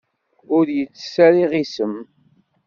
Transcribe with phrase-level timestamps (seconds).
[0.57, 1.95] Ur yettess ara iɣisem.